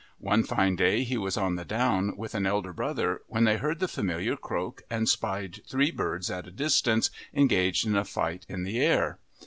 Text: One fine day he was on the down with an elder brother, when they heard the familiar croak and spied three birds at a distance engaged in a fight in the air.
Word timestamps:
One 0.17 0.41
fine 0.41 0.75
day 0.77 1.03
he 1.03 1.15
was 1.15 1.37
on 1.37 1.57
the 1.57 1.63
down 1.63 2.17
with 2.17 2.33
an 2.33 2.47
elder 2.47 2.73
brother, 2.73 3.21
when 3.27 3.43
they 3.43 3.57
heard 3.57 3.77
the 3.77 3.87
familiar 3.87 4.35
croak 4.35 4.81
and 4.89 5.07
spied 5.07 5.61
three 5.67 5.91
birds 5.91 6.31
at 6.31 6.47
a 6.47 6.51
distance 6.51 7.11
engaged 7.35 7.85
in 7.85 7.95
a 7.95 8.03
fight 8.03 8.43
in 8.49 8.63
the 8.63 8.79
air. 8.83 9.19